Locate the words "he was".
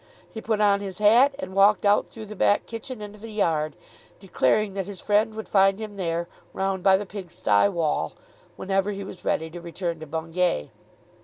8.89-9.23